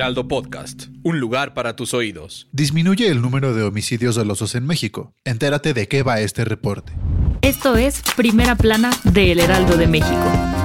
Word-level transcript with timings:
Heraldo 0.00 0.28
Podcast, 0.28 0.84
un 1.02 1.20
lugar 1.20 1.52
para 1.52 1.76
tus 1.76 1.92
oídos. 1.92 2.48
Disminuye 2.52 3.08
el 3.08 3.20
número 3.20 3.52
de 3.52 3.64
homicidios 3.64 4.14
dolosos 4.14 4.54
en 4.54 4.64
México. 4.64 5.12
Entérate 5.26 5.74
de 5.74 5.88
qué 5.88 6.02
va 6.02 6.20
este 6.20 6.46
reporte. 6.46 6.94
Esto 7.42 7.76
es 7.76 8.02
Primera 8.16 8.56
Plana 8.56 8.92
de 9.04 9.32
El 9.32 9.40
Heraldo 9.40 9.76
de 9.76 9.86
México. 9.88 10.59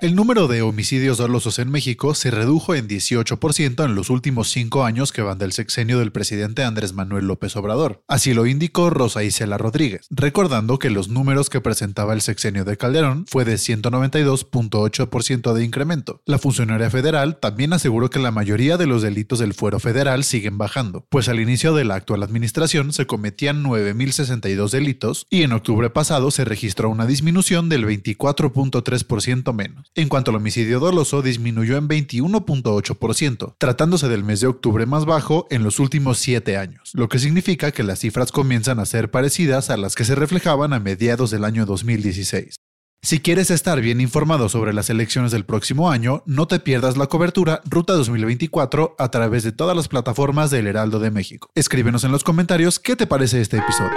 El 0.00 0.14
número 0.14 0.46
de 0.46 0.62
homicidios 0.62 1.18
dolosos 1.18 1.58
en 1.58 1.72
México 1.72 2.14
se 2.14 2.30
redujo 2.30 2.76
en 2.76 2.86
18% 2.86 3.84
en 3.84 3.96
los 3.96 4.10
últimos 4.10 4.48
cinco 4.48 4.84
años 4.84 5.10
que 5.10 5.22
van 5.22 5.38
del 5.38 5.50
sexenio 5.50 5.98
del 5.98 6.12
presidente 6.12 6.62
Andrés 6.62 6.92
Manuel 6.92 7.26
López 7.26 7.56
Obrador. 7.56 8.04
Así 8.06 8.32
lo 8.32 8.46
indicó 8.46 8.90
Rosa 8.90 9.24
Isela 9.24 9.58
Rodríguez, 9.58 10.06
recordando 10.08 10.78
que 10.78 10.90
los 10.90 11.08
números 11.08 11.50
que 11.50 11.60
presentaba 11.60 12.12
el 12.12 12.20
sexenio 12.20 12.64
de 12.64 12.76
Calderón 12.76 13.24
fue 13.26 13.44
de 13.44 13.56
192.8% 13.56 15.52
de 15.52 15.64
incremento. 15.64 16.22
La 16.26 16.38
funcionaria 16.38 16.90
federal 16.90 17.40
también 17.40 17.72
aseguró 17.72 18.08
que 18.08 18.20
la 18.20 18.30
mayoría 18.30 18.76
de 18.76 18.86
los 18.86 19.02
delitos 19.02 19.40
del 19.40 19.52
fuero 19.52 19.80
federal 19.80 20.22
siguen 20.22 20.58
bajando, 20.58 21.08
pues 21.08 21.28
al 21.28 21.40
inicio 21.40 21.74
de 21.74 21.84
la 21.84 21.96
actual 21.96 22.22
administración 22.22 22.92
se 22.92 23.06
cometían 23.06 23.64
9.062 23.64 24.70
delitos 24.70 25.26
y 25.28 25.42
en 25.42 25.50
octubre 25.54 25.90
pasado 25.90 26.30
se 26.30 26.44
registró 26.44 26.88
una 26.88 27.04
disminución 27.04 27.68
del 27.68 27.84
24.3% 27.84 29.52
menos. 29.52 29.87
En 29.94 30.08
cuanto 30.08 30.30
al 30.30 30.36
homicidio 30.36 30.80
doloso, 30.80 31.22
disminuyó 31.22 31.76
en 31.76 31.88
21.8%, 31.88 33.54
tratándose 33.58 34.08
del 34.08 34.24
mes 34.24 34.40
de 34.40 34.46
octubre 34.46 34.86
más 34.86 35.04
bajo 35.04 35.46
en 35.50 35.64
los 35.64 35.80
últimos 35.80 36.18
siete 36.18 36.56
años, 36.56 36.90
lo 36.94 37.08
que 37.08 37.18
significa 37.18 37.72
que 37.72 37.82
las 37.82 38.00
cifras 38.00 38.30
comienzan 38.30 38.78
a 38.78 38.86
ser 38.86 39.10
parecidas 39.10 39.70
a 39.70 39.76
las 39.76 39.94
que 39.94 40.04
se 40.04 40.14
reflejaban 40.14 40.72
a 40.72 40.80
mediados 40.80 41.30
del 41.30 41.44
año 41.44 41.66
2016. 41.66 42.56
Si 43.00 43.20
quieres 43.20 43.50
estar 43.52 43.80
bien 43.80 44.00
informado 44.00 44.48
sobre 44.48 44.72
las 44.72 44.90
elecciones 44.90 45.30
del 45.30 45.44
próximo 45.44 45.90
año, 45.90 46.24
no 46.26 46.48
te 46.48 46.58
pierdas 46.58 46.96
la 46.96 47.06
cobertura 47.06 47.60
Ruta 47.64 47.92
2024 47.92 48.96
a 48.98 49.10
través 49.10 49.44
de 49.44 49.52
todas 49.52 49.76
las 49.76 49.86
plataformas 49.86 50.50
del 50.50 50.66
Heraldo 50.66 50.98
de 50.98 51.12
México. 51.12 51.48
Escríbenos 51.54 52.02
en 52.02 52.10
los 52.10 52.24
comentarios 52.24 52.80
qué 52.80 52.96
te 52.96 53.06
parece 53.06 53.40
este 53.40 53.58
episodio. 53.58 53.96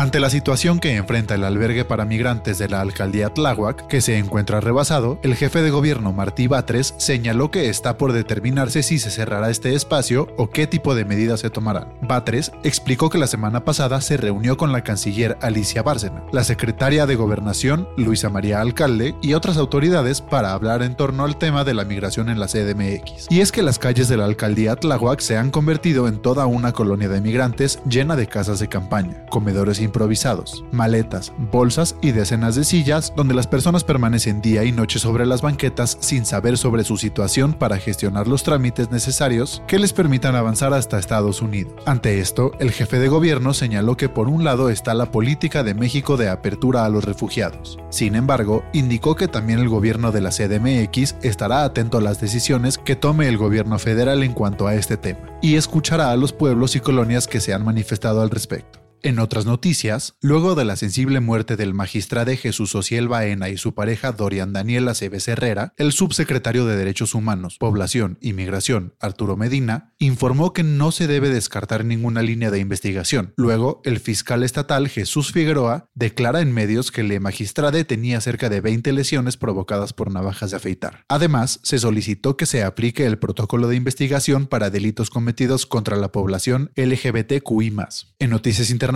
Ante 0.00 0.18
la 0.18 0.30
situación 0.30 0.78
que 0.78 0.96
enfrenta 0.96 1.34
el 1.34 1.44
albergue 1.44 1.84
para 1.84 2.06
migrantes 2.06 2.56
de 2.56 2.70
la 2.70 2.80
alcaldía 2.80 3.34
Tláhuac, 3.34 3.86
que 3.86 4.00
se 4.00 4.16
encuentra 4.16 4.58
rebasado, 4.58 5.18
el 5.22 5.34
jefe 5.34 5.60
de 5.60 5.70
gobierno 5.70 6.14
Martí 6.14 6.46
Batres 6.46 6.94
señaló 6.96 7.50
que 7.50 7.68
está 7.68 7.98
por 7.98 8.14
determinarse 8.14 8.82
si 8.82 8.98
se 8.98 9.10
cerrará 9.10 9.50
este 9.50 9.74
espacio 9.74 10.28
o 10.38 10.48
qué 10.48 10.66
tipo 10.66 10.94
de 10.94 11.04
medidas 11.04 11.40
se 11.40 11.50
tomarán. 11.50 11.92
Batres 12.00 12.50
explicó 12.64 13.10
que 13.10 13.18
la 13.18 13.26
semana 13.26 13.66
pasada 13.66 14.00
se 14.00 14.16
reunió 14.16 14.56
con 14.56 14.72
la 14.72 14.82
canciller 14.82 15.36
Alicia 15.42 15.82
Bárcena, 15.82 16.24
la 16.32 16.44
secretaria 16.44 17.04
de 17.04 17.16
Gobernación 17.16 17.86
Luisa 17.98 18.30
María 18.30 18.62
Alcalde 18.62 19.14
y 19.20 19.34
otras 19.34 19.58
autoridades 19.58 20.22
para 20.22 20.54
hablar 20.54 20.82
en 20.82 20.96
torno 20.96 21.26
al 21.26 21.36
tema 21.36 21.62
de 21.62 21.74
la 21.74 21.84
migración 21.84 22.30
en 22.30 22.40
la 22.40 22.46
CDMX. 22.46 23.26
Y 23.28 23.42
es 23.42 23.52
que 23.52 23.62
las 23.62 23.78
calles 23.78 24.08
de 24.08 24.16
la 24.16 24.24
alcaldía 24.24 24.76
Tláhuac 24.76 25.20
se 25.20 25.36
han 25.36 25.50
convertido 25.50 26.08
en 26.08 26.22
toda 26.22 26.46
una 26.46 26.72
colonia 26.72 27.10
de 27.10 27.20
migrantes 27.20 27.80
llena 27.86 28.16
de 28.16 28.28
casas 28.28 28.60
de 28.60 28.68
campaña, 28.68 29.26
comedores 29.26 29.78
improvisados, 29.90 30.64
maletas, 30.70 31.32
bolsas 31.50 31.96
y 32.00 32.12
decenas 32.12 32.54
de 32.54 32.62
sillas 32.62 33.12
donde 33.16 33.34
las 33.34 33.48
personas 33.48 33.82
permanecen 33.82 34.40
día 34.40 34.62
y 34.62 34.70
noche 34.70 35.00
sobre 35.00 35.26
las 35.26 35.42
banquetas 35.42 35.98
sin 36.00 36.24
saber 36.24 36.56
sobre 36.56 36.84
su 36.84 36.96
situación 36.96 37.54
para 37.54 37.78
gestionar 37.78 38.28
los 38.28 38.44
trámites 38.44 38.92
necesarios 38.92 39.62
que 39.66 39.80
les 39.80 39.92
permitan 39.92 40.36
avanzar 40.36 40.72
hasta 40.74 40.98
Estados 40.98 41.42
Unidos. 41.42 41.74
Ante 41.86 42.20
esto, 42.20 42.52
el 42.60 42.70
jefe 42.70 43.00
de 43.00 43.08
gobierno 43.08 43.52
señaló 43.52 43.96
que 43.96 44.08
por 44.08 44.28
un 44.28 44.44
lado 44.44 44.70
está 44.70 44.94
la 44.94 45.10
política 45.10 45.64
de 45.64 45.74
México 45.74 46.16
de 46.16 46.28
apertura 46.28 46.84
a 46.84 46.88
los 46.88 47.02
refugiados. 47.02 47.78
Sin 47.90 48.14
embargo, 48.14 48.62
indicó 48.72 49.16
que 49.16 49.26
también 49.26 49.58
el 49.58 49.68
gobierno 49.68 50.12
de 50.12 50.20
la 50.20 50.30
CDMX 50.30 51.16
estará 51.22 51.64
atento 51.64 51.98
a 51.98 52.00
las 52.00 52.20
decisiones 52.20 52.78
que 52.78 52.94
tome 52.94 53.26
el 53.26 53.38
gobierno 53.38 53.80
federal 53.80 54.22
en 54.22 54.34
cuanto 54.34 54.68
a 54.68 54.74
este 54.74 54.96
tema 54.96 55.30
y 55.42 55.56
escuchará 55.56 56.12
a 56.12 56.16
los 56.16 56.32
pueblos 56.32 56.76
y 56.76 56.80
colonias 56.80 57.26
que 57.26 57.40
se 57.40 57.52
han 57.52 57.64
manifestado 57.64 58.20
al 58.22 58.30
respecto. 58.30 58.79
En 59.02 59.18
otras 59.18 59.46
noticias, 59.46 60.14
luego 60.20 60.54
de 60.54 60.66
la 60.66 60.76
sensible 60.76 61.20
muerte 61.20 61.56
del 61.56 61.72
magistrado 61.72 62.20
Jesús 62.36 62.74
Ociel 62.74 63.08
Baena 63.08 63.48
y 63.48 63.56
su 63.56 63.74
pareja 63.74 64.12
Dorian 64.12 64.52
Daniela 64.52 64.94
Cebes 64.94 65.26
Herrera, 65.26 65.72
el 65.78 65.92
subsecretario 65.92 66.66
de 66.66 66.76
Derechos 66.76 67.14
Humanos, 67.14 67.56
Población 67.58 68.18
y 68.20 68.34
Migración, 68.34 68.94
Arturo 69.00 69.38
Medina, 69.38 69.94
informó 69.98 70.52
que 70.52 70.62
no 70.62 70.92
se 70.92 71.06
debe 71.06 71.30
descartar 71.30 71.86
ninguna 71.86 72.20
línea 72.20 72.50
de 72.50 72.58
investigación. 72.58 73.32
Luego, 73.36 73.80
el 73.84 74.00
fiscal 74.00 74.42
estatal 74.42 74.88
Jesús 74.88 75.32
Figueroa 75.32 75.88
declara 75.94 76.42
en 76.42 76.52
medios 76.52 76.92
que 76.92 77.00
el 77.00 77.20
magistrade 77.20 77.84
tenía 77.84 78.20
cerca 78.20 78.50
de 78.50 78.60
20 78.60 78.92
lesiones 78.92 79.38
provocadas 79.38 79.94
por 79.94 80.12
navajas 80.12 80.50
de 80.50 80.58
afeitar. 80.58 81.04
Además, 81.08 81.60
se 81.62 81.78
solicitó 81.78 82.36
que 82.36 82.44
se 82.44 82.62
aplique 82.62 83.06
el 83.06 83.18
protocolo 83.18 83.68
de 83.68 83.76
investigación 83.76 84.46
para 84.46 84.68
delitos 84.68 85.08
cometidos 85.08 85.64
contra 85.64 85.96
la 85.96 86.12
población 86.12 86.70
LGBTQI+. 86.76 87.72
En 88.18 88.30
noticias 88.30 88.68
internacionales, 88.68 88.89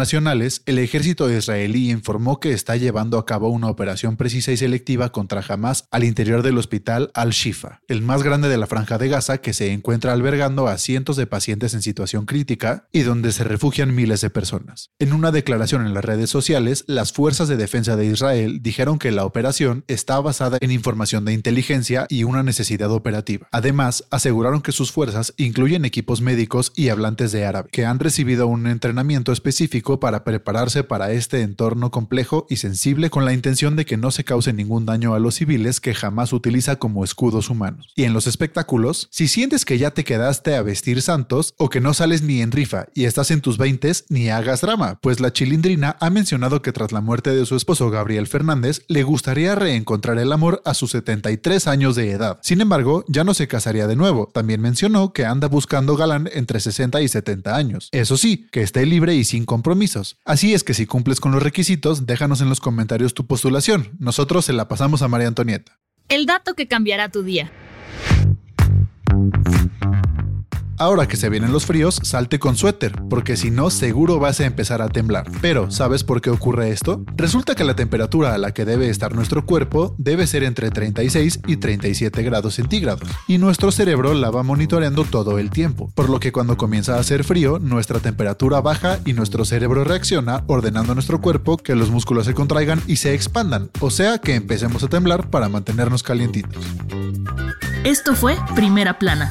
el 0.66 0.78
ejército 0.78 1.30
israelí 1.30 1.90
informó 1.90 2.40
que 2.40 2.52
está 2.52 2.76
llevando 2.76 3.18
a 3.18 3.26
cabo 3.26 3.48
una 3.48 3.68
operación 3.68 4.16
precisa 4.16 4.50
y 4.50 4.56
selectiva 4.56 5.12
contra 5.12 5.44
Hamas 5.46 5.86
al 5.90 6.04
interior 6.04 6.42
del 6.42 6.58
hospital 6.58 7.10
Al-Shifa, 7.14 7.80
el 7.86 8.02
más 8.02 8.22
grande 8.22 8.48
de 8.48 8.56
la 8.56 8.66
franja 8.66 8.98
de 8.98 9.08
Gaza 9.08 9.38
que 9.38 9.52
se 9.52 9.72
encuentra 9.72 10.12
albergando 10.12 10.66
a 10.66 10.78
cientos 10.78 11.16
de 11.16 11.26
pacientes 11.26 11.74
en 11.74 11.82
situación 11.82 12.26
crítica 12.26 12.88
y 12.92 13.02
donde 13.02 13.30
se 13.32 13.44
refugian 13.44 13.94
miles 13.94 14.20
de 14.20 14.30
personas. 14.30 14.90
En 14.98 15.12
una 15.12 15.30
declaración 15.30 15.86
en 15.86 15.94
las 15.94 16.04
redes 16.04 16.30
sociales, 16.30 16.84
las 16.88 17.12
fuerzas 17.12 17.48
de 17.48 17.56
defensa 17.56 17.96
de 17.96 18.06
Israel 18.06 18.62
dijeron 18.62 18.98
que 18.98 19.12
la 19.12 19.24
operación 19.24 19.84
está 19.86 20.18
basada 20.20 20.58
en 20.60 20.70
información 20.70 21.24
de 21.24 21.32
inteligencia 21.32 22.06
y 22.08 22.24
una 22.24 22.42
necesidad 22.42 22.90
operativa. 22.90 23.48
Además, 23.52 24.04
aseguraron 24.10 24.60
que 24.60 24.72
sus 24.72 24.92
fuerzas 24.92 25.34
incluyen 25.36 25.84
equipos 25.84 26.20
médicos 26.20 26.72
y 26.74 26.88
hablantes 26.88 27.32
de 27.32 27.46
árabe, 27.46 27.68
que 27.72 27.86
han 27.86 28.00
recibido 28.00 28.46
un 28.46 28.66
entrenamiento 28.66 29.32
específico 29.32 29.83
para 29.84 30.24
prepararse 30.24 30.82
para 30.82 31.12
este 31.12 31.42
entorno 31.42 31.90
complejo 31.90 32.46
y 32.48 32.56
sensible 32.56 33.10
con 33.10 33.24
la 33.24 33.32
intención 33.32 33.76
de 33.76 33.84
que 33.84 33.96
no 33.96 34.10
se 34.10 34.24
cause 34.24 34.52
ningún 34.52 34.86
daño 34.86 35.14
a 35.14 35.18
los 35.18 35.36
civiles 35.36 35.80
que 35.80 35.94
jamás 35.94 36.32
utiliza 36.32 36.76
como 36.76 37.04
escudos 37.04 37.50
humanos. 37.50 37.92
Y 37.94 38.04
en 38.04 38.14
los 38.14 38.26
espectáculos, 38.26 39.08
si 39.10 39.28
sientes 39.28 39.64
que 39.64 39.78
ya 39.78 39.92
te 39.92 40.04
quedaste 40.04 40.56
a 40.56 40.62
vestir 40.62 41.02
santos 41.02 41.54
o 41.58 41.68
que 41.68 41.80
no 41.80 41.94
sales 41.94 42.22
ni 42.22 42.40
en 42.40 42.50
rifa 42.50 42.86
y 42.94 43.04
estás 43.04 43.30
en 43.30 43.40
tus 43.40 43.58
20 43.58 43.84
ni 44.08 44.30
hagas 44.30 44.62
drama, 44.62 44.98
pues 45.02 45.20
la 45.20 45.32
chilindrina 45.32 45.96
ha 46.00 46.10
mencionado 46.10 46.62
que 46.62 46.72
tras 46.72 46.92
la 46.92 47.00
muerte 47.00 47.34
de 47.34 47.44
su 47.44 47.56
esposo 47.56 47.90
Gabriel 47.90 48.26
Fernández 48.26 48.82
le 48.88 49.02
gustaría 49.02 49.54
reencontrar 49.54 50.18
el 50.18 50.32
amor 50.32 50.62
a 50.64 50.74
sus 50.74 50.92
73 50.92 51.66
años 51.66 51.96
de 51.96 52.12
edad. 52.12 52.38
Sin 52.42 52.60
embargo, 52.60 53.04
ya 53.08 53.24
no 53.24 53.34
se 53.34 53.48
casaría 53.48 53.86
de 53.86 53.96
nuevo. 53.96 54.30
También 54.32 54.60
mencionó 54.60 55.12
que 55.12 55.26
anda 55.26 55.48
buscando 55.48 55.96
galán 55.96 56.30
entre 56.32 56.60
60 56.60 57.02
y 57.02 57.08
70 57.08 57.56
años. 57.56 57.88
Eso 57.92 58.16
sí, 58.16 58.46
que 58.50 58.62
esté 58.62 58.86
libre 58.86 59.14
y 59.14 59.24
sin 59.24 59.44
Así 60.24 60.54
es 60.54 60.64
que 60.64 60.74
si 60.74 60.86
cumples 60.86 61.20
con 61.20 61.32
los 61.32 61.42
requisitos, 61.42 62.06
déjanos 62.06 62.40
en 62.40 62.48
los 62.48 62.60
comentarios 62.60 63.14
tu 63.14 63.26
postulación. 63.26 63.90
Nosotros 63.98 64.44
se 64.44 64.52
la 64.52 64.68
pasamos 64.68 65.02
a 65.02 65.08
María 65.08 65.28
Antonieta. 65.28 65.80
El 66.08 66.26
dato 66.26 66.54
que 66.54 66.68
cambiará 66.68 67.08
tu 67.08 67.22
día. 67.22 67.50
Ahora 70.76 71.06
que 71.06 71.16
se 71.16 71.28
vienen 71.28 71.52
los 71.52 71.66
fríos, 71.66 72.00
salte 72.02 72.38
con 72.38 72.56
suéter, 72.56 72.92
porque 73.08 73.36
si 73.36 73.50
no, 73.50 73.70
seguro 73.70 74.18
vas 74.18 74.40
a 74.40 74.46
empezar 74.46 74.82
a 74.82 74.88
temblar. 74.88 75.30
Pero, 75.40 75.70
¿sabes 75.70 76.02
por 76.02 76.20
qué 76.20 76.30
ocurre 76.30 76.70
esto? 76.70 77.04
Resulta 77.16 77.54
que 77.54 77.62
la 77.64 77.76
temperatura 77.76 78.34
a 78.34 78.38
la 78.38 78.52
que 78.52 78.64
debe 78.64 78.90
estar 78.90 79.14
nuestro 79.14 79.46
cuerpo 79.46 79.94
debe 79.98 80.26
ser 80.26 80.42
entre 80.42 80.70
36 80.70 81.40
y 81.46 81.56
37 81.58 82.22
grados 82.22 82.54
centígrados, 82.54 83.08
y 83.28 83.38
nuestro 83.38 83.70
cerebro 83.70 84.14
la 84.14 84.30
va 84.30 84.42
monitoreando 84.42 85.04
todo 85.04 85.38
el 85.38 85.50
tiempo, 85.50 85.92
por 85.94 86.10
lo 86.10 86.18
que 86.18 86.32
cuando 86.32 86.56
comienza 86.56 86.96
a 86.96 87.00
hacer 87.00 87.24
frío, 87.24 87.58
nuestra 87.60 88.00
temperatura 88.00 88.60
baja 88.60 88.98
y 89.04 89.12
nuestro 89.12 89.44
cerebro 89.44 89.84
reacciona 89.84 90.44
ordenando 90.46 90.92
a 90.92 90.94
nuestro 90.94 91.20
cuerpo 91.20 91.56
que 91.56 91.74
los 91.74 91.90
músculos 91.90 92.26
se 92.26 92.34
contraigan 92.34 92.82
y 92.86 92.96
se 92.96 93.14
expandan, 93.14 93.70
o 93.80 93.90
sea 93.90 94.18
que 94.18 94.34
empecemos 94.34 94.82
a 94.82 94.88
temblar 94.88 95.30
para 95.30 95.48
mantenernos 95.48 96.02
calientitos. 96.02 96.64
Esto 97.84 98.14
fue 98.14 98.36
Primera 98.54 98.98
Plana, 98.98 99.30